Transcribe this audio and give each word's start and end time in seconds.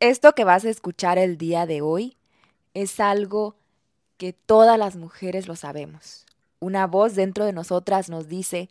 Esto 0.00 0.34
que 0.34 0.44
vas 0.44 0.62
a 0.66 0.68
escuchar 0.68 1.16
el 1.16 1.38
día 1.38 1.64
de 1.64 1.80
hoy 1.80 2.18
es 2.74 3.00
algo 3.00 3.56
que 4.18 4.34
todas 4.34 4.78
las 4.78 4.94
mujeres 4.94 5.48
lo 5.48 5.56
sabemos. 5.56 6.26
Una 6.60 6.86
voz 6.86 7.14
dentro 7.14 7.46
de 7.46 7.54
nosotras 7.54 8.10
nos 8.10 8.28
dice, 8.28 8.68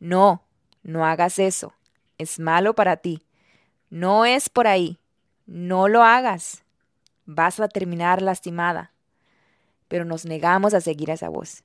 no, 0.00 0.42
no 0.82 1.06
hagas 1.06 1.38
eso, 1.38 1.74
es 2.18 2.40
malo 2.40 2.74
para 2.74 2.96
ti, 2.96 3.22
no 3.88 4.24
es 4.24 4.48
por 4.48 4.66
ahí, 4.66 4.98
no 5.46 5.86
lo 5.86 6.02
hagas, 6.02 6.64
vas 7.24 7.60
a 7.60 7.68
terminar 7.68 8.20
lastimada. 8.20 8.90
Pero 9.86 10.04
nos 10.04 10.24
negamos 10.24 10.74
a 10.74 10.80
seguir 10.80 11.10
esa 11.10 11.28
voz. 11.28 11.62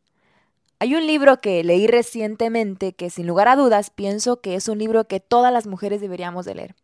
Hay 0.77 0.93
un 0.93 1.07
libro 1.07 1.41
que 1.41 1.63
leí 1.63 1.87
recientemente 1.87 2.93
que 2.93 3.09
sin 3.09 3.25
lugar 3.25 3.47
a 3.47 3.55
dudas 3.55 3.89
pienso 3.89 4.39
que 4.39 4.53
es 4.53 4.67
un 4.67 4.77
libro 4.77 5.07
que 5.07 5.19
todas 5.19 5.52
las 5.52 5.65
mujeres 5.65 5.99
deberíamos 5.99 6.45
de 6.45 6.53
leer. 6.53 6.75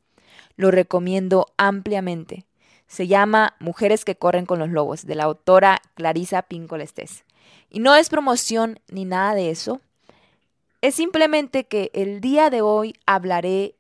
Lo 0.58 0.72
recomiendo 0.72 1.48
ampliamente. 1.58 2.46
Se 2.88 3.08
llama 3.08 3.56
Mujeres 3.60 4.06
que 4.06 4.16
corren 4.16 4.46
con 4.46 4.60
los 4.60 4.70
lobos, 4.70 5.06
de 5.06 5.16
la 5.16 5.24
autora 5.24 5.82
Clarisa 5.96 6.44
Pincolestés. 6.44 7.24
Y 7.70 7.80
no 7.80 7.96
es 7.96 8.10
promoción 8.10 8.80
ni 8.90 9.06
nada 9.06 9.36
de 9.36 9.50
eso. 9.50 9.82
Es 10.82 10.96
simplemente 10.96 11.66
que 11.66 11.92
el 11.94 12.22
día 12.22 12.50
de 12.50 12.62
hoy 12.62 12.96
hablaré 13.06 13.76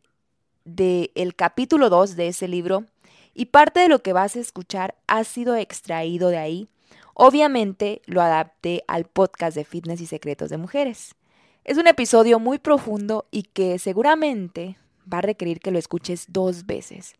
del 0.63 1.11
el 1.15 1.35
capítulo 1.35 1.89
2 1.89 2.15
de 2.15 2.29
ese 2.29 2.47
libro 2.47 2.85
y 3.33 3.45
parte 3.45 3.79
de 3.81 3.89
lo 3.89 3.99
que 3.99 4.13
vas 4.13 4.35
a 4.35 4.39
escuchar 4.39 4.95
ha 5.07 5.23
sido 5.23 5.55
extraído 5.55 6.29
de 6.29 6.37
ahí 6.37 6.69
Obviamente 7.17 8.01
lo 8.07 8.21
adapté 8.21 8.83
al 8.89 9.05
podcast 9.05 9.55
de 9.55 9.63
Fitness 9.63 10.01
y 10.01 10.05
Secretos 10.05 10.49
de 10.49 10.57
Mujeres. 10.57 11.15
Es 11.63 11.77
un 11.77 11.87
episodio 11.87 12.39
muy 12.39 12.59
profundo 12.59 13.25
y 13.31 13.43
que 13.43 13.79
seguramente 13.79 14.77
va 15.11 15.19
a 15.19 15.21
requerir 15.21 15.59
que 15.59 15.71
lo 15.71 15.79
escuches 15.79 16.25
dos 16.29 16.65
veces. 16.65 17.15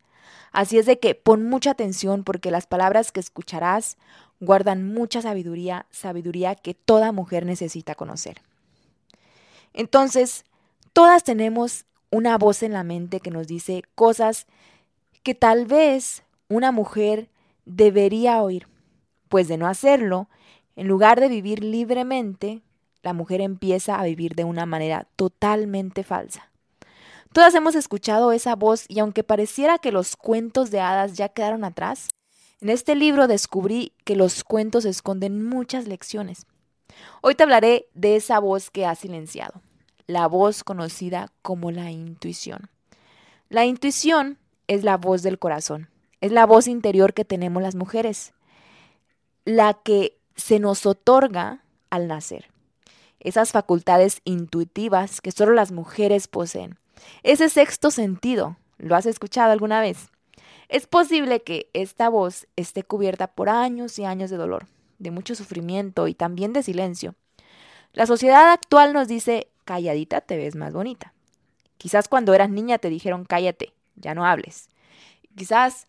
Así 0.52 0.78
es 0.78 0.86
de 0.86 1.00
que 1.00 1.16
pon 1.16 1.48
mucha 1.48 1.72
atención 1.72 2.24
porque 2.24 2.52
las 2.52 2.66
palabras 2.68 3.12
que 3.12 3.20
escucharás 3.20 3.98
guardan 4.40 4.88
mucha 4.88 5.22
sabiduría, 5.22 5.86
sabiduría 5.92 6.56
que 6.56 6.74
toda 6.74 7.12
mujer 7.12 7.46
necesita 7.46 7.96
conocer. 7.96 8.42
Entonces, 9.74 10.46
todas 10.94 11.24
tenemos 11.24 11.86
una 12.10 12.38
voz 12.38 12.64
en 12.64 12.74
la 12.74 12.84
mente 12.84 13.20
que 13.20 13.32
nos 13.32 13.48
dice 13.48 13.84
cosas 13.96 14.48
que 15.24 15.36
tal 15.36 15.66
vez 15.66 16.24
una 16.48 16.72
mujer 16.72 17.30
debería 17.66 18.42
oír 18.42 18.68
pues 19.30 19.48
de 19.48 19.58
no 19.58 19.68
hacerlo, 19.68 20.30
en 20.76 20.88
lugar 20.88 21.20
de 21.20 21.28
vivir 21.28 21.64
libremente, 21.64 22.62
la 23.02 23.14
mujer 23.14 23.42
empieza 23.42 24.00
a 24.00 24.04
vivir 24.06 24.36
de 24.36 24.44
una 24.44 24.66
manera 24.66 25.08
totalmente 25.16 26.04
falsa. 26.04 26.50
Todas 27.36 27.54
hemos 27.54 27.76
escuchado 27.76 28.32
esa 28.32 28.56
voz 28.56 28.86
y 28.88 29.00
aunque 29.00 29.22
pareciera 29.22 29.78
que 29.78 29.92
los 29.92 30.16
cuentos 30.16 30.72
de 30.72 30.80
hadas 30.80 31.18
ya 31.18 31.28
quedaron 31.28 31.66
atrás, 31.66 32.08
en 32.62 32.70
este 32.70 32.96
libro 32.96 33.28
descubrí 33.28 33.92
que 34.06 34.16
los 34.16 34.46
cuentos 34.46 34.86
esconden 34.86 35.44
muchas 35.44 35.86
lecciones. 35.86 36.46
Hoy 37.20 37.36
te 37.36 37.44
hablaré 37.44 37.88
de 37.94 38.16
esa 38.16 38.40
voz 38.40 38.72
que 38.72 38.86
ha 38.86 38.96
silenciado, 38.96 39.62
la 40.08 40.28
voz 40.28 40.64
conocida 40.64 41.30
como 41.42 41.72
la 41.72 41.92
intuición. 41.92 42.70
La 43.50 43.66
intuición 43.66 44.38
es 44.68 44.86
la 44.86 44.96
voz 44.96 45.22
del 45.22 45.38
corazón, 45.38 45.90
es 46.22 46.32
la 46.32 46.46
voz 46.46 46.68
interior 46.68 47.14
que 47.14 47.26
tenemos 47.26 47.62
las 47.62 47.76
mujeres 47.76 48.32
la 49.44 49.74
que 49.74 50.18
se 50.38 50.60
nos 50.60 50.86
otorga 50.86 51.66
al 51.90 52.08
nacer. 52.08 52.46
Esas 53.20 53.52
facultades 53.52 54.22
intuitivas 54.24 55.20
que 55.20 55.34
solo 55.34 55.52
las 55.52 55.74
mujeres 55.74 56.30
poseen. 56.30 56.80
Ese 57.24 57.50
sexto 57.50 57.92
sentido, 57.92 58.58
¿lo 58.78 58.96
has 58.96 59.06
escuchado 59.06 59.52
alguna 59.52 59.82
vez? 59.82 60.10
Es 60.70 60.88
posible 60.88 61.42
que 61.42 61.70
esta 61.74 62.10
voz 62.10 62.48
esté 62.56 62.84
cubierta 62.84 63.28
por 63.28 63.50
años 63.50 64.00
y 64.00 64.06
años 64.06 64.30
de 64.30 64.38
dolor, 64.38 64.68
de 65.00 65.12
mucho 65.12 65.36
sufrimiento 65.36 66.08
y 66.08 66.14
también 66.14 66.54
de 66.54 66.64
silencio. 66.64 67.16
La 67.94 68.06
sociedad 68.06 68.52
actual 68.52 68.94
nos 68.94 69.08
dice, 69.08 69.48
calladita 69.64 70.22
te 70.22 70.38
ves 70.38 70.56
más 70.56 70.74
bonita. 70.74 71.14
Quizás 71.78 72.08
cuando 72.08 72.34
eras 72.34 72.50
niña 72.50 72.78
te 72.78 72.90
dijeron, 72.90 73.26
cállate, 73.26 73.74
ya 73.96 74.16
no 74.16 74.26
hables. 74.26 74.70
Quizás 75.36 75.88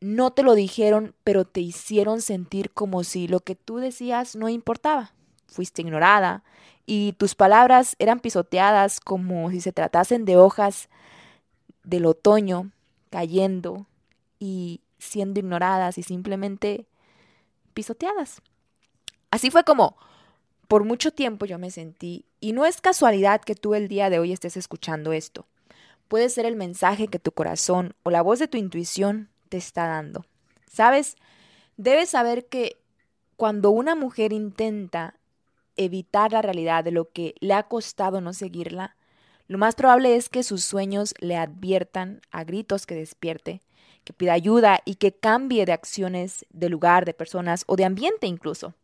no 0.00 0.32
te 0.32 0.42
lo 0.42 0.54
dijeron, 0.54 1.14
pero 1.24 1.44
te 1.44 1.60
hicieron 1.60 2.20
sentir 2.20 2.70
como 2.70 3.04
si 3.04 3.28
lo 3.28 3.40
que 3.40 3.54
tú 3.54 3.76
decías 3.76 4.36
no 4.36 4.48
importaba. 4.48 5.12
Fuiste 5.48 5.82
ignorada 5.82 6.42
y 6.86 7.12
tus 7.14 7.34
palabras 7.34 7.96
eran 7.98 8.20
pisoteadas 8.20 9.00
como 9.00 9.50
si 9.50 9.60
se 9.60 9.72
tratasen 9.72 10.24
de 10.24 10.36
hojas 10.36 10.88
del 11.82 12.06
otoño 12.06 12.70
cayendo 13.10 13.86
y 14.38 14.80
siendo 14.98 15.40
ignoradas 15.40 15.98
y 15.98 16.02
simplemente 16.02 16.86
pisoteadas. 17.74 18.42
Así 19.30 19.50
fue 19.50 19.64
como 19.64 19.96
por 20.68 20.84
mucho 20.84 21.12
tiempo 21.12 21.46
yo 21.46 21.58
me 21.58 21.70
sentí 21.70 22.24
y 22.40 22.52
no 22.52 22.66
es 22.66 22.80
casualidad 22.80 23.40
que 23.40 23.54
tú 23.54 23.74
el 23.74 23.88
día 23.88 24.10
de 24.10 24.18
hoy 24.18 24.32
estés 24.32 24.56
escuchando 24.56 25.12
esto. 25.12 25.46
Puede 26.08 26.28
ser 26.28 26.46
el 26.46 26.56
mensaje 26.56 27.08
que 27.08 27.18
tu 27.18 27.32
corazón 27.32 27.94
o 28.02 28.10
la 28.10 28.22
voz 28.22 28.38
de 28.38 28.48
tu 28.48 28.58
intuición 28.58 29.28
te 29.48 29.56
está 29.56 29.86
dando. 29.86 30.24
¿Sabes? 30.70 31.16
Debes 31.76 32.10
saber 32.10 32.46
que 32.46 32.76
cuando 33.36 33.70
una 33.70 33.94
mujer 33.94 34.32
intenta 34.32 35.14
evitar 35.76 36.32
la 36.32 36.42
realidad 36.42 36.84
de 36.84 36.90
lo 36.90 37.10
que 37.10 37.34
le 37.40 37.54
ha 37.54 37.64
costado 37.64 38.20
no 38.20 38.32
seguirla, 38.32 38.96
lo 39.48 39.58
más 39.58 39.74
probable 39.74 40.16
es 40.16 40.28
que 40.28 40.42
sus 40.42 40.64
sueños 40.64 41.14
le 41.20 41.36
adviertan 41.36 42.20
a 42.30 42.44
gritos 42.44 42.86
que 42.86 42.94
despierte, 42.94 43.62
que 44.04 44.12
pida 44.12 44.32
ayuda 44.32 44.80
y 44.84 44.96
que 44.96 45.12
cambie 45.12 45.64
de 45.66 45.72
acciones, 45.72 46.46
de 46.50 46.68
lugar, 46.68 47.04
de 47.04 47.14
personas 47.14 47.64
o 47.66 47.76
de 47.76 47.84
ambiente 47.84 48.26
incluso. 48.26 48.74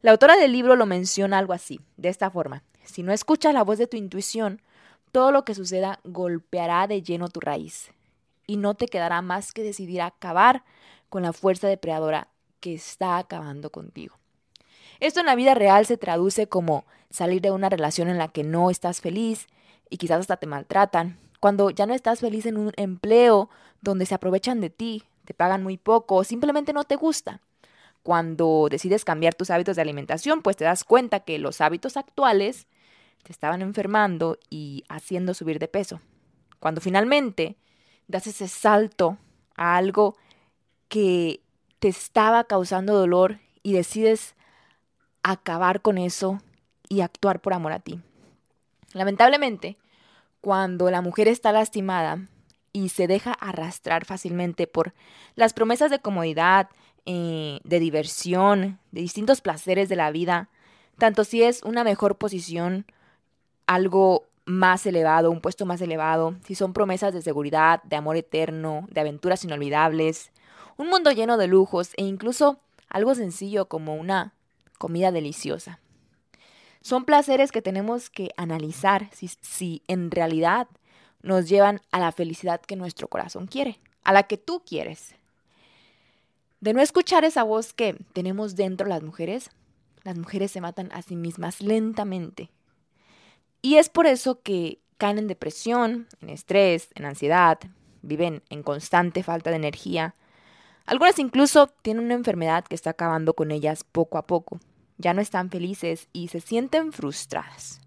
La 0.00 0.12
autora 0.12 0.36
del 0.36 0.52
libro 0.52 0.76
lo 0.76 0.86
menciona 0.86 1.38
algo 1.38 1.52
así, 1.52 1.80
de 1.96 2.08
esta 2.08 2.30
forma. 2.30 2.62
Si 2.84 3.02
no 3.02 3.12
escuchas 3.12 3.52
la 3.52 3.64
voz 3.64 3.78
de 3.78 3.88
tu 3.88 3.96
intuición, 3.96 4.62
todo 5.10 5.32
lo 5.32 5.44
que 5.44 5.54
suceda 5.54 5.98
golpeará 6.04 6.86
de 6.86 7.02
lleno 7.02 7.28
tu 7.28 7.40
raíz 7.40 7.90
y 8.46 8.56
no 8.56 8.74
te 8.74 8.86
quedará 8.86 9.22
más 9.22 9.52
que 9.52 9.62
decidir 9.62 10.02
acabar 10.02 10.64
con 11.08 11.22
la 11.22 11.32
fuerza 11.32 11.68
depredadora 11.68 12.28
que 12.60 12.74
está 12.74 13.18
acabando 13.18 13.70
contigo. 13.70 14.16
Esto 15.00 15.20
en 15.20 15.26
la 15.26 15.36
vida 15.36 15.54
real 15.54 15.86
se 15.86 15.96
traduce 15.96 16.48
como 16.48 16.84
salir 17.10 17.40
de 17.40 17.50
una 17.50 17.68
relación 17.68 18.08
en 18.08 18.18
la 18.18 18.28
que 18.28 18.44
no 18.44 18.70
estás 18.70 19.00
feliz 19.00 19.46
y 19.88 19.96
quizás 19.96 20.20
hasta 20.20 20.36
te 20.36 20.46
maltratan, 20.46 21.18
cuando 21.40 21.70
ya 21.70 21.86
no 21.86 21.94
estás 21.94 22.20
feliz 22.20 22.46
en 22.46 22.56
un 22.56 22.72
empleo 22.76 23.48
donde 23.80 24.06
se 24.06 24.14
aprovechan 24.14 24.60
de 24.60 24.70
ti, 24.70 25.04
te 25.24 25.34
pagan 25.34 25.62
muy 25.62 25.76
poco 25.76 26.16
o 26.16 26.24
simplemente 26.24 26.72
no 26.72 26.84
te 26.84 26.96
gusta. 26.96 27.40
Cuando 28.02 28.68
decides 28.70 29.04
cambiar 29.04 29.34
tus 29.34 29.50
hábitos 29.50 29.76
de 29.76 29.82
alimentación, 29.82 30.42
pues 30.42 30.56
te 30.56 30.64
das 30.64 30.82
cuenta 30.84 31.20
que 31.20 31.38
los 31.38 31.60
hábitos 31.60 31.96
actuales 31.96 32.66
te 33.22 33.32
estaban 33.32 33.62
enfermando 33.62 34.38
y 34.50 34.84
haciendo 34.88 35.34
subir 35.34 35.58
de 35.58 35.68
peso. 35.68 36.00
Cuando 36.58 36.80
finalmente 36.80 37.56
das 38.08 38.26
ese 38.26 38.48
salto 38.48 39.18
a 39.54 39.76
algo 39.76 40.16
que 40.88 41.40
te 41.78 41.88
estaba 41.88 42.44
causando 42.44 42.94
dolor 42.94 43.38
y 43.62 43.74
decides 43.74 44.34
acabar 45.22 45.82
con 45.82 45.98
eso 45.98 46.40
y 46.88 47.00
actuar 47.00 47.40
por 47.40 47.52
amor 47.52 47.72
a 47.72 47.80
ti. 47.80 48.00
Lamentablemente, 48.92 49.76
cuando 50.40 50.90
la 50.90 51.02
mujer 51.02 51.28
está 51.28 51.52
lastimada 51.52 52.20
y 52.72 52.88
se 52.90 53.06
deja 53.06 53.32
arrastrar 53.32 54.04
fácilmente 54.04 54.66
por 54.66 54.94
las 55.34 55.52
promesas 55.52 55.90
de 55.90 55.98
comodidad, 55.98 56.68
eh, 57.06 57.60
de 57.64 57.80
diversión, 57.80 58.78
de 58.92 59.00
distintos 59.00 59.40
placeres 59.40 59.88
de 59.88 59.96
la 59.96 60.10
vida, 60.10 60.48
tanto 60.98 61.24
si 61.24 61.42
es 61.42 61.62
una 61.62 61.84
mejor 61.84 62.16
posición, 62.16 62.86
algo 63.66 64.24
más 64.44 64.86
elevado, 64.86 65.30
un 65.30 65.40
puesto 65.40 65.66
más 65.66 65.80
elevado, 65.80 66.36
si 66.44 66.54
son 66.54 66.72
promesas 66.72 67.12
de 67.12 67.22
seguridad, 67.22 67.82
de 67.84 67.96
amor 67.96 68.16
eterno, 68.16 68.86
de 68.90 69.00
aventuras 69.00 69.44
inolvidables, 69.44 70.32
un 70.76 70.88
mundo 70.88 71.10
lleno 71.10 71.36
de 71.36 71.46
lujos 71.46 71.92
e 71.96 72.04
incluso 72.04 72.58
algo 72.88 73.14
sencillo 73.14 73.68
como 73.68 73.94
una 73.94 74.32
comida 74.78 75.12
deliciosa. 75.12 75.80
Son 76.80 77.04
placeres 77.04 77.52
que 77.52 77.62
tenemos 77.62 78.08
que 78.08 78.30
analizar 78.36 79.10
si, 79.12 79.28
si 79.28 79.82
en 79.88 80.10
realidad 80.10 80.68
nos 81.22 81.48
llevan 81.48 81.80
a 81.90 81.98
la 81.98 82.12
felicidad 82.12 82.60
que 82.60 82.76
nuestro 82.76 83.08
corazón 83.08 83.46
quiere, 83.46 83.80
a 84.04 84.12
la 84.12 84.22
que 84.22 84.38
tú 84.38 84.62
quieres. 84.64 85.14
De 86.60 86.72
no 86.72 86.80
escuchar 86.80 87.24
esa 87.24 87.42
voz 87.42 87.72
que 87.72 87.96
tenemos 88.12 88.56
dentro 88.56 88.88
las 88.88 89.02
mujeres, 89.02 89.50
las 90.02 90.16
mujeres 90.16 90.50
se 90.50 90.60
matan 90.60 90.90
a 90.92 91.02
sí 91.02 91.16
mismas 91.16 91.60
lentamente. 91.60 92.50
Y 93.62 93.76
es 93.76 93.88
por 93.88 94.06
eso 94.06 94.40
que 94.42 94.78
caen 94.96 95.18
en 95.18 95.28
depresión, 95.28 96.08
en 96.20 96.30
estrés, 96.30 96.88
en 96.94 97.04
ansiedad, 97.04 97.58
viven 98.02 98.42
en 98.50 98.62
constante 98.62 99.22
falta 99.22 99.50
de 99.50 99.56
energía. 99.56 100.14
Algunas 100.88 101.18
incluso 101.18 101.66
tienen 101.66 102.06
una 102.06 102.14
enfermedad 102.14 102.64
que 102.64 102.74
está 102.74 102.90
acabando 102.90 103.34
con 103.34 103.50
ellas 103.50 103.84
poco 103.84 104.16
a 104.16 104.26
poco. 104.26 104.58
Ya 104.96 105.12
no 105.12 105.20
están 105.20 105.50
felices 105.50 106.08
y 106.14 106.28
se 106.28 106.40
sienten 106.40 106.92
frustradas. 106.92 107.82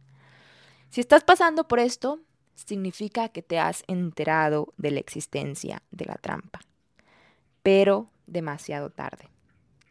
Si 0.92 1.02
estás 1.02 1.24
pasando 1.24 1.68
por 1.68 1.80
esto, 1.80 2.20
significa 2.54 3.30
que 3.30 3.42
te 3.42 3.58
has 3.58 3.84
enterado 3.88 4.72
de 4.78 4.92
la 4.92 5.00
existencia 5.00 5.82
de 5.90 6.06
la 6.06 6.14
trampa, 6.14 6.60
pero 7.64 8.12
demasiado 8.28 8.92
tarde. 8.92 9.30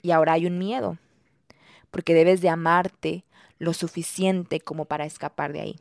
Y 0.02 0.12
ahora 0.12 0.34
hay 0.34 0.46
un 0.46 0.56
miedo, 0.56 0.96
porque 1.90 2.14
debes 2.14 2.40
de 2.40 2.48
amarte 2.48 3.24
lo 3.58 3.72
suficiente 3.72 4.60
como 4.60 4.84
para 4.84 5.04
escapar 5.04 5.52
de 5.52 5.62
ahí. 5.62 5.80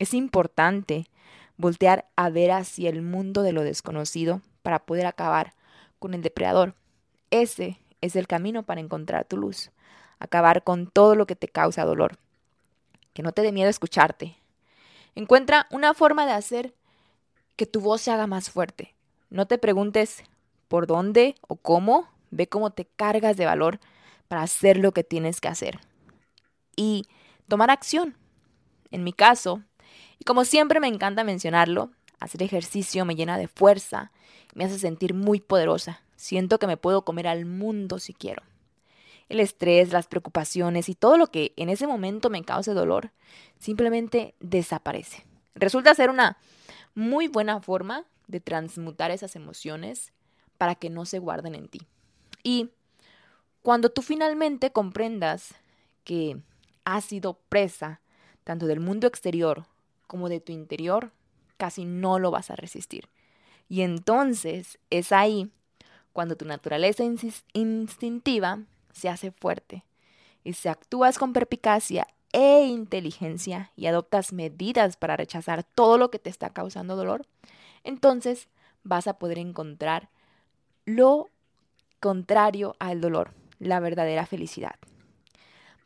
Es 0.00 0.12
importante 0.12 1.06
voltear 1.56 2.08
a 2.16 2.30
ver 2.30 2.50
hacia 2.50 2.90
el 2.90 3.00
mundo 3.00 3.42
de 3.42 3.52
lo 3.52 3.62
desconocido 3.62 4.40
para 4.62 4.80
poder 4.80 5.06
acabar 5.06 5.54
con 6.04 6.12
el 6.12 6.20
depredador. 6.20 6.74
Ese 7.30 7.80
es 8.02 8.14
el 8.14 8.26
camino 8.26 8.62
para 8.62 8.82
encontrar 8.82 9.24
tu 9.24 9.38
luz, 9.38 9.70
acabar 10.18 10.62
con 10.62 10.86
todo 10.86 11.14
lo 11.14 11.26
que 11.26 11.34
te 11.34 11.48
causa 11.48 11.86
dolor. 11.86 12.18
Que 13.14 13.22
no 13.22 13.32
te 13.32 13.40
dé 13.40 13.52
miedo 13.52 13.70
escucharte, 13.70 14.36
Encuentra 15.14 15.66
una 15.70 15.94
forma 15.94 16.26
de 16.26 16.32
hacer 16.32 16.74
que 17.56 17.64
tu 17.64 17.80
voz 17.80 18.02
se 18.02 18.10
haga 18.10 18.26
más 18.26 18.50
fuerte. 18.50 18.94
No 19.30 19.46
te 19.46 19.56
preguntes 19.56 20.24
por 20.68 20.86
dónde 20.86 21.36
o 21.48 21.56
cómo, 21.56 22.06
ve 22.30 22.48
cómo 22.48 22.70
te 22.70 22.84
cargas 22.84 23.38
de 23.38 23.46
valor 23.46 23.80
para 24.28 24.42
hacer 24.42 24.76
lo 24.76 24.92
que 24.92 25.04
tienes 25.04 25.40
que 25.40 25.48
hacer. 25.48 25.78
Y 26.76 27.06
tomar 27.48 27.70
acción. 27.70 28.14
En 28.90 29.04
mi 29.04 29.14
caso, 29.14 29.62
y 30.18 30.24
como 30.24 30.44
siempre 30.44 30.80
me 30.80 30.88
encanta 30.88 31.24
mencionarlo, 31.24 31.92
hacer 32.20 32.42
ejercicio 32.42 33.04
me 33.04 33.16
llena 33.16 33.38
de 33.38 33.48
fuerza, 33.48 34.12
me 34.54 34.64
hace 34.64 34.78
sentir 34.78 35.14
muy 35.14 35.40
poderosa. 35.40 36.02
Siento 36.16 36.58
que 36.58 36.66
me 36.66 36.76
puedo 36.76 37.04
comer 37.04 37.26
al 37.26 37.44
mundo 37.44 37.98
si 37.98 38.14
quiero 38.14 38.42
el 39.28 39.40
estrés, 39.40 39.92
las 39.92 40.06
preocupaciones 40.06 40.88
y 40.88 40.94
todo 40.94 41.16
lo 41.16 41.28
que 41.28 41.52
en 41.56 41.68
ese 41.68 41.86
momento 41.86 42.30
me 42.30 42.44
cause 42.44 42.72
dolor, 42.72 43.10
simplemente 43.58 44.34
desaparece. 44.40 45.24
Resulta 45.54 45.94
ser 45.94 46.10
una 46.10 46.36
muy 46.94 47.28
buena 47.28 47.60
forma 47.60 48.04
de 48.26 48.40
transmutar 48.40 49.10
esas 49.10 49.36
emociones 49.36 50.12
para 50.58 50.74
que 50.74 50.90
no 50.90 51.04
se 51.04 51.18
guarden 51.18 51.54
en 51.54 51.68
ti. 51.68 51.82
Y 52.42 52.70
cuando 53.62 53.90
tú 53.90 54.02
finalmente 54.02 54.70
comprendas 54.70 55.54
que 56.04 56.38
has 56.84 57.04
sido 57.04 57.38
presa 57.48 58.00
tanto 58.44 58.66
del 58.66 58.80
mundo 58.80 59.06
exterior 59.06 59.66
como 60.06 60.28
de 60.28 60.40
tu 60.40 60.52
interior, 60.52 61.12
casi 61.56 61.84
no 61.84 62.18
lo 62.18 62.30
vas 62.30 62.50
a 62.50 62.56
resistir. 62.56 63.08
Y 63.68 63.82
entonces 63.82 64.78
es 64.90 65.12
ahí 65.12 65.50
cuando 66.12 66.36
tu 66.36 66.44
naturaleza 66.44 67.02
instintiva 67.52 68.60
se 68.92 69.08
hace 69.08 69.32
fuerte. 69.32 69.84
Y 70.44 70.52
si 70.52 70.68
actúas 70.68 71.18
con 71.18 71.32
perpicacia 71.32 72.06
e 72.32 72.66
inteligencia 72.66 73.72
y 73.76 73.86
adoptas 73.86 74.32
medidas 74.32 74.96
para 74.96 75.16
rechazar 75.16 75.64
todo 75.64 75.98
lo 75.98 76.10
que 76.10 76.18
te 76.18 76.30
está 76.30 76.50
causando 76.50 76.96
dolor, 76.96 77.26
entonces 77.82 78.48
vas 78.82 79.06
a 79.06 79.18
poder 79.18 79.38
encontrar 79.38 80.10
lo 80.84 81.30
contrario 82.00 82.76
al 82.78 83.00
dolor, 83.00 83.32
la 83.58 83.80
verdadera 83.80 84.26
felicidad. 84.26 84.74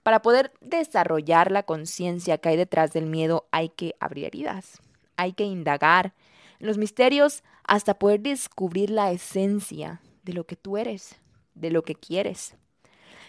Para 0.02 0.22
poder 0.22 0.52
desarrollar 0.60 1.52
la 1.52 1.62
conciencia 1.62 2.38
que 2.38 2.48
hay 2.48 2.56
detrás 2.56 2.92
del 2.92 3.06
miedo 3.06 3.46
hay 3.50 3.68
que 3.68 3.94
abrir 4.00 4.24
heridas, 4.24 4.80
hay 5.18 5.34
que 5.34 5.44
indagar 5.44 6.14
en 6.60 6.66
los 6.66 6.78
misterios 6.78 7.42
hasta 7.64 7.98
poder 7.98 8.20
descubrir 8.20 8.88
la 8.88 9.12
esencia 9.12 10.00
de 10.22 10.32
lo 10.32 10.44
que 10.44 10.56
tú 10.56 10.78
eres, 10.78 11.16
de 11.54 11.70
lo 11.70 11.82
que 11.82 11.94
quieres. 11.94 12.54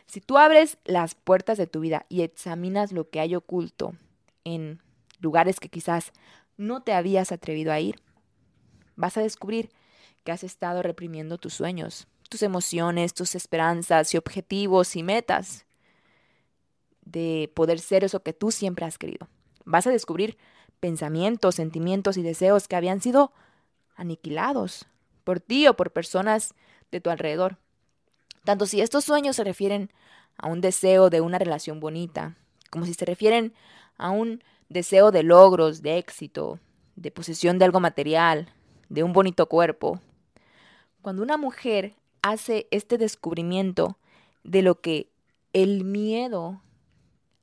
Si 0.06 0.22
tú 0.22 0.38
abres 0.38 0.78
las 0.86 1.16
puertas 1.16 1.58
de 1.58 1.68
tu 1.68 1.82
vida 1.82 2.06
y 2.08 2.22
examinas 2.22 2.94
lo 2.94 3.10
que 3.10 3.20
hay 3.20 3.36
oculto 3.36 3.96
en 4.46 4.82
lugares 5.20 5.60
que 5.60 5.70
quizás 5.70 6.14
no 6.58 6.82
te 6.82 6.94
habías 6.94 7.32
atrevido 7.32 7.74
a 7.74 7.80
ir, 7.80 8.02
vas 8.96 9.18
a 9.18 9.22
descubrir 9.22 9.70
que 10.24 10.32
has 10.32 10.44
estado 10.44 10.84
reprimiendo 10.84 11.38
tus 11.38 11.54
sueños, 11.54 12.08
tus 12.30 12.44
emociones, 12.44 13.14
tus 13.14 13.36
esperanzas 13.36 14.14
y 14.14 14.18
objetivos 14.18 14.96
y 14.96 15.04
metas 15.04 15.66
de 17.02 17.52
poder 17.56 17.80
ser 17.80 18.04
eso 18.04 18.22
que 18.22 18.34
tú 18.34 18.52
siempre 18.52 18.86
has 18.86 18.98
querido. 18.98 19.28
Vas 19.66 19.88
a 19.88 19.92
descubrir 19.92 20.38
pensamientos, 20.80 21.56
sentimientos 21.56 22.18
y 22.18 22.24
deseos 22.24 22.68
que 22.68 22.76
habían 22.76 23.02
sido 23.02 23.32
aniquilados 23.96 24.88
por 25.24 25.40
ti 25.40 25.68
o 25.68 25.76
por 25.76 25.92
personas 25.92 26.54
de 26.92 27.02
tu 27.02 27.10
alrededor. 27.10 27.58
Tanto 28.44 28.66
si 28.66 28.82
estos 28.82 29.06
sueños 29.06 29.36
se 29.36 29.44
refieren 29.44 29.92
a 30.38 30.48
un 30.48 30.62
deseo 30.62 31.10
de 31.10 31.22
una 31.22 31.38
relación 31.38 31.80
bonita, 31.80 32.36
como 32.72 32.86
si 32.86 32.94
se 32.94 33.06
refieren 33.06 33.54
a 33.98 34.10
un 34.10 34.44
deseo 34.70 35.12
de 35.12 35.24
logros, 35.24 35.82
de 35.82 35.98
éxito, 35.98 36.60
de 36.96 37.12
posesión 37.12 37.60
de 37.60 37.66
algo 37.66 37.80
material, 37.80 38.52
de 38.88 39.04
un 39.04 39.14
bonito 39.14 39.48
cuerpo. 39.48 40.00
Cuando 41.02 41.22
una 41.22 41.38
mujer 41.38 41.96
hace 42.22 42.68
este 42.72 42.98
descubrimiento 42.98 43.98
de 44.44 44.62
lo 44.62 44.80
que 44.82 45.10
el 45.54 45.84
miedo 45.84 46.62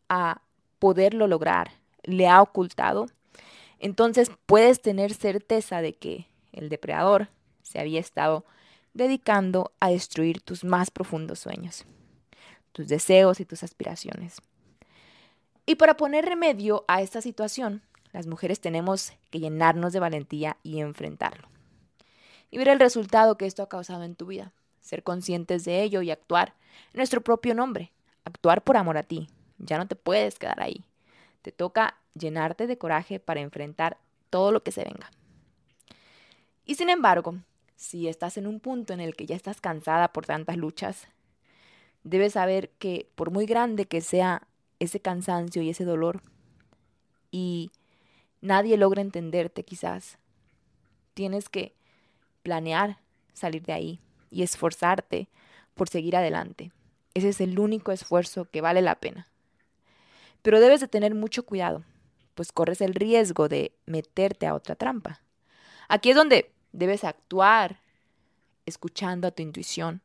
a 0.09 0.43
poderlo 0.79 1.27
lograr 1.27 1.73
le 2.03 2.29
ha 2.29 2.41
ocultado, 2.41 3.07
entonces 3.79 4.31
puedes 4.47 4.81
tener 4.81 5.15
certeza 5.15 5.81
de 5.81 5.95
que 5.95 6.29
el 6.53 6.69
depredador 6.69 7.29
se 7.63 7.79
había 7.79 8.01
estado 8.01 8.45
dedicando 8.95 9.73
a 9.81 9.91
destruir 9.91 10.41
tus 10.41 10.65
más 10.65 10.91
profundos 10.91 11.39
sueños, 11.41 11.85
tus 12.73 12.89
deseos 12.89 13.41
y 13.41 13.45
tus 13.45 13.63
aspiraciones. 13.63 14.41
Y 15.67 15.75
para 15.75 15.97
poner 15.97 16.25
remedio 16.25 16.85
a 16.89 17.03
esta 17.03 17.21
situación, 17.21 17.83
las 18.13 18.27
mujeres 18.27 18.61
tenemos 18.61 19.13
que 19.31 19.41
llenarnos 19.41 19.93
de 19.93 20.01
valentía 20.01 20.57
y 20.63 20.81
enfrentarlo. 20.81 21.49
Y 22.51 22.59
ver 22.59 22.69
el 22.69 22.81
resultado 22.81 23.37
que 23.37 23.47
esto 23.47 23.63
ha 23.63 23.69
causado 23.69 24.05
en 24.05 24.15
tu 24.15 24.27
vida, 24.27 24.53
ser 24.81 25.03
conscientes 25.03 25.65
de 25.65 25.83
ello 25.83 26.01
y 26.01 26.11
actuar 26.11 26.55
en 26.93 26.99
nuestro 26.99 27.21
propio 27.21 27.55
nombre, 27.55 27.93
actuar 28.25 28.63
por 28.63 28.77
amor 28.77 28.97
a 28.97 29.03
ti. 29.03 29.29
Ya 29.59 29.77
no 29.77 29.87
te 29.87 29.97
puedes 29.97 30.39
quedar 30.39 30.63
ahí. 30.63 30.85
Te 31.47 31.53
toca 31.53 31.97
llenarte 32.15 32.67
de 32.67 32.77
coraje 32.77 33.21
para 33.21 33.39
enfrentar 33.39 33.99
todo 34.31 34.51
lo 34.51 34.65
que 34.65 34.73
se 34.73 34.83
venga. 34.83 35.13
Y 36.65 36.75
sin 36.75 36.91
embargo, 36.91 37.37
si 37.77 38.09
estás 38.09 38.37
en 38.37 38.49
un 38.49 38.59
punto 38.59 38.93
en 38.93 38.99
el 38.99 39.15
que 39.15 39.27
ya 39.27 39.37
estás 39.37 39.61
cansada 39.61 40.13
por 40.13 40.27
tantas 40.27 40.57
luchas, 40.57 41.07
debes 42.03 42.33
saber 42.33 42.71
que 42.81 43.09
por 43.15 43.31
muy 43.31 43.47
grande 43.47 43.87
que 43.87 44.01
sea 44.01 44.43
ese 44.81 44.99
cansancio 44.99 45.63
y 45.63 45.71
ese 45.71 45.85
dolor, 45.85 46.21
y 47.31 47.71
nadie 48.41 48.77
logra 48.77 49.01
entenderte 49.01 49.63
quizás, 49.63 50.19
tienes 51.15 51.49
que 51.49 51.77
planear 52.43 52.99
salir 53.35 53.63
de 53.63 53.73
ahí 53.73 54.01
y 54.33 54.43
esforzarte 54.43 55.29
por 55.75 55.89
seguir 55.89 56.17
adelante. 56.17 56.73
Ese 57.15 57.29
es 57.29 57.41
el 57.41 57.57
único 57.61 57.93
esfuerzo 57.93 58.47
que 58.51 58.63
vale 58.63 58.83
la 58.83 58.97
pena. 58.97 59.29
Pero 60.47 60.61
debes 60.61 60.79
de 60.81 60.87
tener 60.87 61.13
mucho 61.13 61.45
cuidado, 61.45 61.83
pues 62.37 62.53
corres 62.53 62.81
el 62.81 62.95
riesgo 62.95 63.49
de 63.49 63.75
meterte 63.85 64.47
a 64.47 64.55
otra 64.55 64.77
trampa. 64.77 65.21
Aquí 65.89 66.11
es 66.11 66.15
donde 66.17 66.53
Debes 66.77 67.05
actuar 67.05 67.81
escuchando 68.67 69.27
a 69.27 69.31
tu 69.31 69.43
intuición 69.43 70.03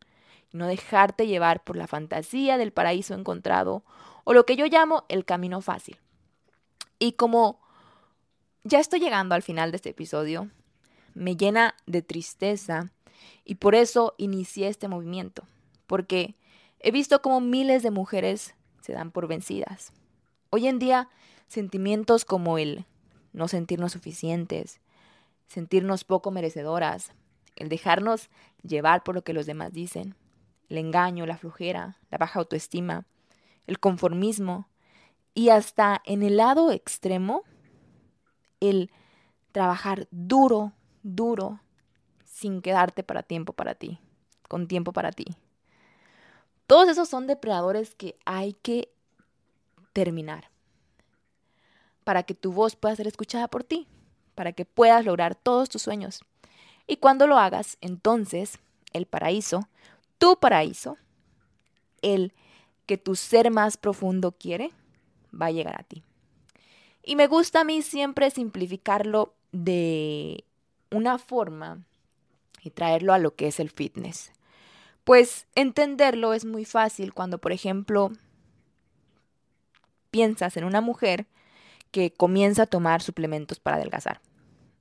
y 0.53 0.57
no 0.57 0.67
dejarte 0.67 1.27
llevar 1.27 1.65
por 1.65 1.75
la 1.75 1.85
fantasía 1.85 2.57
del 2.57 2.71
paraíso 2.71 3.13
encontrado 3.13 3.83
o 4.23 4.33
lo 4.33 4.45
que 4.45 4.55
yo 4.55 4.65
llamo 4.67 5.03
el 5.09 5.25
camino 5.25 5.59
fácil. 5.59 5.97
Y 6.97 7.11
como 7.11 7.59
ya 8.63 8.79
estoy 8.79 9.01
llegando 9.01 9.35
al 9.35 9.43
final 9.43 9.71
de 9.71 9.75
este 9.75 9.89
episodio, 9.89 10.49
me 11.13 11.35
llena 11.35 11.75
de 11.87 12.01
tristeza 12.01 12.89
y 13.43 13.55
por 13.55 13.75
eso 13.75 14.15
inicié 14.17 14.69
este 14.69 14.87
movimiento, 14.87 15.43
porque 15.87 16.35
he 16.79 16.91
visto 16.91 17.21
cómo 17.21 17.41
miles 17.41 17.83
de 17.83 17.91
mujeres 17.91 18.55
se 18.79 18.93
dan 18.93 19.11
por 19.11 19.27
vencidas. 19.27 19.91
Hoy 20.53 20.67
en 20.67 20.79
día, 20.79 21.07
sentimientos 21.47 22.25
como 22.25 22.57
el 22.57 22.85
no 23.31 23.47
sentirnos 23.47 23.93
suficientes, 23.93 24.81
sentirnos 25.47 26.03
poco 26.03 26.29
merecedoras, 26.29 27.13
el 27.55 27.69
dejarnos 27.69 28.29
llevar 28.61 29.01
por 29.01 29.15
lo 29.15 29.23
que 29.23 29.31
los 29.31 29.45
demás 29.45 29.71
dicen, 29.71 30.13
el 30.67 30.77
engaño, 30.77 31.25
la 31.25 31.37
flujera, 31.37 31.99
la 32.09 32.17
baja 32.17 32.39
autoestima, 32.39 33.05
el 33.65 33.79
conformismo 33.79 34.67
y 35.33 35.49
hasta 35.49 36.01
en 36.03 36.21
el 36.21 36.35
lado 36.35 36.73
extremo, 36.73 37.43
el 38.59 38.91
trabajar 39.53 40.09
duro, 40.11 40.73
duro, 41.01 41.61
sin 42.25 42.61
quedarte 42.61 43.03
para 43.03 43.23
tiempo 43.23 43.53
para 43.53 43.73
ti, 43.73 43.99
con 44.49 44.67
tiempo 44.67 44.91
para 44.91 45.13
ti. 45.13 45.27
Todos 46.67 46.89
esos 46.89 47.07
son 47.07 47.25
depredadores 47.25 47.95
que 47.95 48.17
hay 48.25 48.51
que 48.51 48.91
terminar 49.93 50.49
para 52.03 52.23
que 52.23 52.33
tu 52.33 52.51
voz 52.51 52.75
pueda 52.75 52.95
ser 52.95 53.07
escuchada 53.07 53.47
por 53.47 53.63
ti, 53.63 53.87
para 54.35 54.53
que 54.53 54.65
puedas 54.65 55.05
lograr 55.05 55.35
todos 55.35 55.69
tus 55.69 55.81
sueños. 55.81 56.21
Y 56.87 56.97
cuando 56.97 57.27
lo 57.27 57.37
hagas, 57.37 57.77
entonces 57.81 58.59
el 58.93 59.05
paraíso, 59.05 59.67
tu 60.17 60.37
paraíso, 60.37 60.97
el 62.01 62.33
que 62.85 62.97
tu 62.97 63.15
ser 63.15 63.51
más 63.51 63.77
profundo 63.77 64.31
quiere, 64.31 64.71
va 65.39 65.47
a 65.47 65.51
llegar 65.51 65.79
a 65.79 65.83
ti. 65.83 66.03
Y 67.03 67.15
me 67.15 67.27
gusta 67.27 67.61
a 67.61 67.63
mí 67.63 67.81
siempre 67.81 68.29
simplificarlo 68.31 69.33
de 69.51 70.43
una 70.89 71.17
forma 71.17 71.79
y 72.61 72.71
traerlo 72.71 73.13
a 73.13 73.19
lo 73.19 73.35
que 73.35 73.47
es 73.47 73.59
el 73.59 73.69
fitness. 73.69 74.31
Pues 75.03 75.47
entenderlo 75.55 76.33
es 76.33 76.45
muy 76.45 76.65
fácil 76.65 77.13
cuando, 77.13 77.39
por 77.39 77.51
ejemplo, 77.51 78.11
piensas 80.11 80.57
en 80.57 80.65
una 80.65 80.81
mujer 80.81 81.25
que 81.91 82.11
comienza 82.13 82.63
a 82.63 82.67
tomar 82.67 83.01
suplementos 83.01 83.59
para 83.59 83.77
adelgazar. 83.77 84.21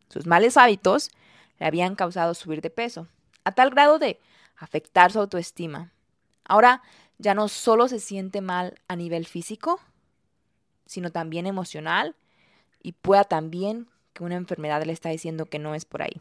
Sus 0.08 0.26
males 0.26 0.56
hábitos 0.56 1.10
le 1.58 1.66
habían 1.66 1.94
causado 1.94 2.34
subir 2.34 2.60
de 2.60 2.70
peso, 2.70 3.06
a 3.44 3.52
tal 3.52 3.70
grado 3.70 3.98
de 3.98 4.20
afectar 4.56 5.12
su 5.12 5.20
autoestima. 5.20 5.92
Ahora 6.44 6.82
ya 7.18 7.34
no 7.34 7.48
solo 7.48 7.88
se 7.88 8.00
siente 8.00 8.40
mal 8.40 8.80
a 8.88 8.96
nivel 8.96 9.26
físico, 9.26 9.80
sino 10.86 11.10
también 11.10 11.46
emocional 11.46 12.16
y 12.82 12.92
pueda 12.92 13.24
también 13.24 13.88
que 14.12 14.24
una 14.24 14.36
enfermedad 14.36 14.82
le 14.84 14.92
está 14.92 15.10
diciendo 15.10 15.46
que 15.46 15.58
no 15.58 15.74
es 15.74 15.84
por 15.84 16.02
ahí. 16.02 16.20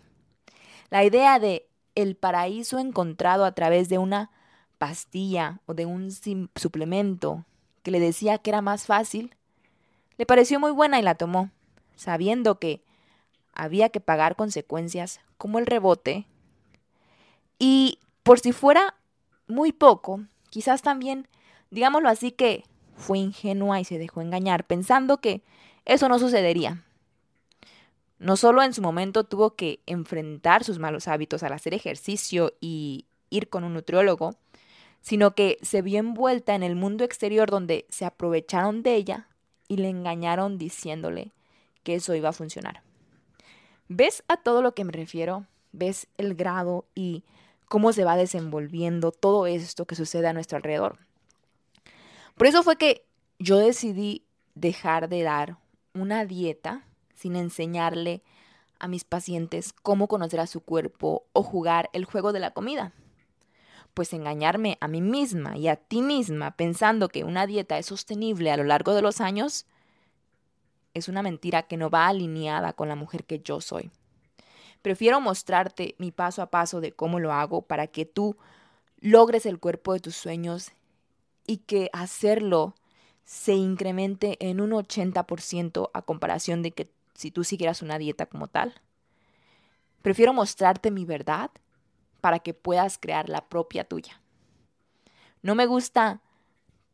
La 0.90 1.04
idea 1.04 1.40
de 1.40 1.68
el 1.96 2.16
paraíso 2.16 2.80
encontrado 2.80 3.46
a 3.46 3.54
través 3.54 3.90
de 3.90 3.98
una 3.98 4.32
pastilla 4.78 5.60
o 5.66 5.74
de 5.74 5.86
un 5.86 6.12
suplemento 6.56 7.46
que 7.84 7.92
le 7.92 8.00
decía 8.00 8.38
que 8.38 8.50
era 8.50 8.62
más 8.62 8.86
fácil, 8.86 9.36
le 10.18 10.26
pareció 10.26 10.60
muy 10.60 10.72
buena 10.72 11.00
y 11.00 11.02
la 11.02 11.16
tomó, 11.16 11.50
sabiendo 11.96 12.60
que 12.60 12.84
había 13.54 13.90
que 13.90 14.00
pagar 14.00 14.36
consecuencias 14.36 15.20
como 15.38 15.60
el 15.60 15.66
rebote 15.66 16.26
y 17.60 18.00
por 18.24 18.40
si 18.40 18.54
fuera 18.54 18.96
muy 19.48 19.74
poco, 19.74 20.22
quizás 20.50 20.82
también, 20.82 21.28
digámoslo 21.70 22.10
así, 22.10 22.32
que 22.32 22.64
fue 22.96 23.20
ingenua 23.20 23.80
y 23.80 23.86
se 23.86 23.98
dejó 23.98 24.22
engañar, 24.22 24.66
pensando 24.66 25.20
que 25.20 25.44
eso 25.86 26.08
no 26.10 26.20
sucedería. 26.20 26.86
No 28.18 28.36
solo 28.38 28.64
en 28.64 28.74
su 28.74 28.82
momento 28.82 29.24
tuvo 29.24 29.56
que 29.56 29.82
enfrentar 29.86 30.64
sus 30.64 30.80
malos 30.80 31.08
hábitos 31.08 31.44
al 31.44 31.54
hacer 31.54 31.74
ejercicio 31.74 32.54
y 32.60 33.06
ir 33.30 33.50
con 33.50 33.64
un 33.64 33.74
nutriólogo, 33.74 34.36
sino 35.02 35.36
que 35.36 35.58
se 35.62 35.82
vio 35.82 36.00
envuelta 36.00 36.56
en 36.56 36.64
el 36.64 36.76
mundo 36.76 37.04
exterior 37.04 37.50
donde 37.50 37.86
se 37.90 38.06
aprovecharon 38.06 38.84
de 38.84 38.96
ella 38.96 39.28
y 39.68 39.78
le 39.78 39.90
engañaron 39.90 40.58
diciéndole 40.58 41.32
que 41.84 41.96
eso 41.96 42.16
iba 42.16 42.30
a 42.30 42.34
funcionar. 42.34 42.82
¿Ves 43.88 44.24
a 44.28 44.38
todo 44.38 44.62
lo 44.62 44.74
que 44.74 44.84
me 44.84 44.92
refiero? 44.92 45.46
¿Ves 45.72 46.08
el 46.18 46.36
grado 46.36 46.86
y 46.96 47.24
cómo 47.68 47.94
se 47.94 48.04
va 48.04 48.18
desenvolviendo 48.18 49.12
todo 49.12 49.48
esto 49.48 49.86
que 49.86 49.96
sucede 49.96 50.28
a 50.28 50.34
nuestro 50.34 50.58
alrededor? 50.58 50.98
Por 52.36 52.48
eso 52.48 52.64
fue 52.64 52.76
que 52.78 53.06
yo 53.40 53.58
decidí 53.58 54.24
dejar 54.56 55.10
de 55.10 55.24
dar 55.24 55.58
una 55.94 56.26
dieta 56.26 56.86
sin 57.14 57.36
enseñarle 57.36 58.22
a 58.80 58.88
mis 58.88 59.04
pacientes 59.04 59.74
cómo 59.74 60.08
conocer 60.08 60.40
a 60.40 60.48
su 60.48 60.62
cuerpo 60.62 61.26
o 61.34 61.44
jugar 61.44 61.90
el 61.94 62.06
juego 62.06 62.32
de 62.32 62.40
la 62.40 62.52
comida. 62.52 62.94
Pues 63.94 64.14
engañarme 64.14 64.78
a 64.82 64.88
mí 64.88 65.02
misma 65.02 65.58
y 65.58 65.68
a 65.68 65.76
ti 65.76 66.02
misma 66.02 66.52
pensando 66.52 67.10
que 67.10 67.24
una 67.24 67.46
dieta 67.46 67.78
es 67.78 67.88
sostenible 67.88 68.52
a 68.52 68.58
lo 68.58 68.64
largo 68.64 68.94
de 68.94 69.02
los 69.02 69.20
años 69.22 69.66
es 70.94 71.08
una 71.08 71.22
mentira 71.22 71.64
que 71.64 71.78
no 71.78 71.90
va 71.90 72.08
alineada 72.08 72.74
con 72.74 72.90
la 72.90 72.96
mujer 72.96 73.26
que 73.26 73.40
yo 73.40 73.62
soy. 73.62 73.92
Prefiero 74.82 75.20
mostrarte 75.20 75.96
mi 75.98 76.12
paso 76.12 76.42
a 76.42 76.50
paso 76.50 76.82
de 76.82 76.94
cómo 76.94 77.20
lo 77.20 77.34
hago 77.34 77.64
para 77.64 77.88
que 77.88 78.06
tú 78.06 78.38
logres 79.00 79.46
el 79.46 79.60
cuerpo 79.60 79.94
de 79.94 80.00
tus 80.00 80.16
sueños 80.16 80.72
y 81.46 81.58
que 81.58 81.90
hacerlo 81.94 82.76
se 83.26 83.54
incremente 83.54 84.38
en 84.40 84.62
un 84.62 84.72
80% 84.72 85.92
a 85.94 86.02
comparación 86.02 86.64
de 86.64 86.72
que 86.72 86.90
si 87.14 87.32
tú 87.32 87.44
siguieras 87.44 87.82
una 87.82 87.98
dieta 87.98 88.26
como 88.26 88.48
tal. 88.48 88.74
Prefiero 90.02 90.34
mostrarte 90.34 90.92
mi 90.92 91.06
verdad 91.06 91.52
para 92.22 92.40
que 92.40 92.54
puedas 92.54 92.98
crear 92.98 93.30
la 93.30 93.48
propia 93.48 93.84
tuya. 93.84 94.22
No 95.42 95.56
me 95.56 95.66
gusta, 95.66 96.22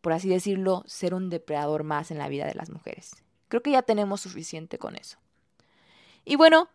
por 0.01 0.13
así 0.13 0.29
decirlo, 0.29 0.83
ser 0.85 1.13
un 1.13 1.29
depredador 1.29 1.83
más 1.83 2.11
en 2.11 2.17
la 2.17 2.29
vida 2.29 2.45
de 2.45 2.55
las 2.55 2.69
mujeres. 2.69 3.23
Creo 3.47 3.61
que 3.61 3.71
ya 3.71 3.81
tenemos 3.81 4.21
suficiente 4.21 4.77
con 4.77 4.95
eso. 4.95 5.17
Y 6.25 6.35
bueno, 6.35 6.69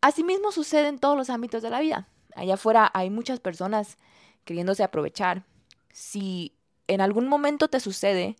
asimismo 0.00 0.52
sucede 0.52 0.88
en 0.88 0.98
todos 0.98 1.16
los 1.16 1.30
ámbitos 1.30 1.62
de 1.62 1.70
la 1.70 1.80
vida. 1.80 2.08
Allá 2.34 2.54
afuera 2.54 2.90
hay 2.94 3.10
muchas 3.10 3.40
personas 3.40 3.98
queriéndose 4.44 4.82
aprovechar. 4.82 5.44
Si 5.90 6.54
en 6.88 7.00
algún 7.00 7.28
momento 7.28 7.68
te 7.68 7.80
sucede, 7.80 8.36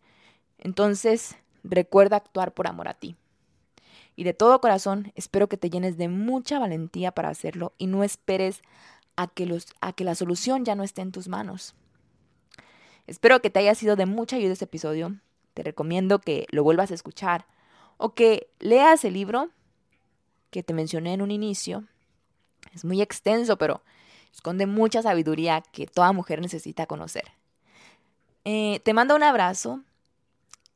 entonces 0.59 1.37
recuerda 1.65 2.17
actuar 2.17 2.53
por 2.53 2.67
amor 2.67 2.89
a 2.89 2.95
ti. 2.95 3.17
Y 4.15 4.25
de 4.25 4.35
todo 4.35 4.61
corazón 4.61 5.13
espero 5.15 5.49
que 5.49 5.57
te 5.57 5.71
llenes 5.71 5.97
de 5.97 6.09
mucha 6.09 6.59
valentía 6.59 7.13
para 7.13 7.31
hacerlo 7.31 7.73
y 7.79 7.87
no 7.87 8.05
esperes 8.05 8.63
a 9.17 9.27
que, 9.29 9.47
los, 9.47 9.67
a 9.81 9.93
que 9.93 10.05
la 10.05 10.15
solución 10.15 10.65
ya 10.65 10.75
no 10.75 10.83
esté 10.83 11.03
en 11.03 11.13
tus 11.13 11.29
manos. 11.29 11.75
Espero 13.07 13.41
que 13.43 13.51
te 13.51 13.61
haya 13.61 13.75
sido 13.75 13.97
de 13.97 14.07
mucha 14.07 14.37
ayuda 14.37 14.53
este 14.53 14.65
episodio. 14.65 15.17
Te 15.55 15.63
recomiendo 15.63 16.21
que 16.21 16.47
lo 16.51 16.63
vuelvas 16.63 16.91
a 16.91 16.95
escuchar 16.95 17.47
o 17.99 18.15
que 18.15 18.49
leas 18.59 19.05
el 19.05 19.15
libro 19.15 19.51
que 20.51 20.63
te 20.63 20.75
mencioné 20.75 21.15
en 21.15 21.23
un 21.23 21.31
inicio. 21.31 21.85
Es 22.75 22.85
muy 22.85 23.03
extenso, 23.03 23.59
pero 23.59 23.83
esconde 24.33 24.67
mucha 24.67 25.03
sabiduría 25.03 25.63
que 25.73 25.87
toda 25.87 26.13
mujer 26.13 26.41
necesita 26.41 26.87
conocer. 26.87 27.33
Eh, 28.45 28.81
te 28.85 28.95
mando 28.95 29.15
un 29.15 29.23
abrazo. 29.23 29.81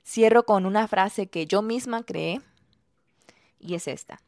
Cierro 0.04 0.44
con 0.44 0.66
una 0.66 0.86
frase 0.86 1.26
que 1.26 1.46
yo 1.46 1.62
misma 1.62 2.04
creé 2.04 2.40
y 3.58 3.74
es 3.74 3.88
esta. 3.88 4.20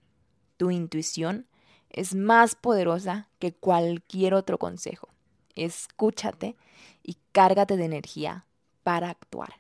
Tu 0.56 0.70
intuición 0.70 1.46
es 1.90 2.14
más 2.14 2.54
poderosa 2.54 3.28
que 3.38 3.52
cualquier 3.52 4.34
otro 4.34 4.58
consejo. 4.58 5.08
Escúchate 5.54 6.56
y 7.02 7.16
cárgate 7.32 7.76
de 7.76 7.84
energía 7.84 8.46
para 8.82 9.10
actuar. 9.10 9.54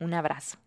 Un 0.00 0.14
abrazo. 0.14 0.58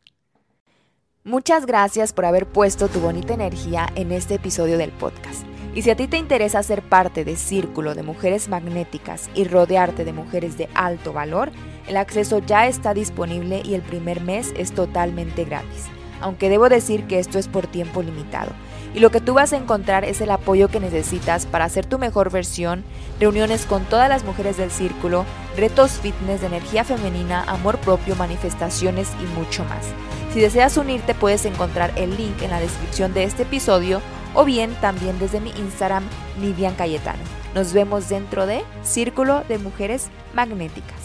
Muchas 1.23 1.65
gracias 1.65 2.11
por 2.11 2.25
haber 2.25 2.47
puesto 2.47 2.89
tu 2.89 2.99
bonita 2.99 3.33
energía 3.33 3.87
en 3.95 4.11
este 4.11 4.35
episodio 4.35 4.77
del 4.77 4.91
podcast. 4.91 5.45
Y 5.75 5.81
si 5.81 5.89
a 5.89 5.95
ti 5.95 6.07
te 6.07 6.17
interesa 6.17 6.61
ser 6.61 6.81
parte 6.83 7.25
de 7.25 7.35
Círculo 7.35 7.95
de 7.95 8.03
Mujeres 8.03 8.47
Magnéticas 8.47 9.29
y 9.33 9.45
rodearte 9.45 10.05
de 10.05 10.13
mujeres 10.13 10.57
de 10.57 10.69
alto 10.75 11.13
valor, 11.13 11.51
el 11.87 11.97
acceso 11.97 12.39
ya 12.39 12.67
está 12.67 12.93
disponible 12.93 13.61
y 13.65 13.73
el 13.73 13.81
primer 13.81 14.21
mes 14.21 14.53
es 14.55 14.73
totalmente 14.73 15.45
gratis. 15.45 15.87
Aunque 16.23 16.49
debo 16.49 16.69
decir 16.69 17.03
que 17.03 17.19
esto 17.19 17.37
es 17.37 17.47
por 17.47 17.67
tiempo 17.67 18.01
limitado. 18.01 18.51
Y 18.95 18.99
lo 18.99 19.11
que 19.11 19.19
tú 19.19 19.33
vas 19.33 19.51
a 19.53 19.57
encontrar 19.57 20.05
es 20.05 20.21
el 20.21 20.31
apoyo 20.31 20.69
que 20.69 20.79
necesitas 20.79 21.45
para 21.45 21.65
hacer 21.65 21.85
tu 21.85 21.99
mejor 21.99 22.31
versión, 22.31 22.83
reuniones 23.19 23.65
con 23.65 23.83
todas 23.83 24.07
las 24.07 24.23
mujeres 24.23 24.55
del 24.55 24.71
círculo, 24.71 25.25
retos 25.57 25.99
fitness 25.99 26.41
de 26.41 26.47
energía 26.47 26.83
femenina, 26.83 27.43
amor 27.47 27.77
propio, 27.79 28.15
manifestaciones 28.15 29.09
y 29.21 29.37
mucho 29.37 29.65
más. 29.65 29.87
Si 30.33 30.39
deseas 30.39 30.77
unirte 30.77 31.13
puedes 31.13 31.43
encontrar 31.45 31.91
el 31.95 32.15
link 32.15 32.41
en 32.41 32.51
la 32.51 32.59
descripción 32.59 33.13
de 33.13 33.23
este 33.23 33.43
episodio 33.43 34.01
o 34.33 34.45
bien 34.45 34.73
también 34.81 35.19
desde 35.19 35.41
mi 35.41 35.51
Instagram, 35.51 36.03
Nidian 36.39 36.75
Cayetano. 36.75 37.21
Nos 37.53 37.73
vemos 37.73 38.09
dentro 38.09 38.45
de 38.45 38.63
Círculo 38.83 39.43
de 39.47 39.57
Mujeres 39.59 40.07
Magnéticas. 40.33 41.02